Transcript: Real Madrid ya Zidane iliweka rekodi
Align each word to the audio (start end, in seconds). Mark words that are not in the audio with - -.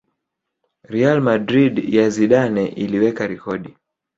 Real 0.93 1.21
Madrid 1.21 1.89
ya 1.93 2.09
Zidane 2.09 2.65
iliweka 2.67 3.27
rekodi 3.27 3.75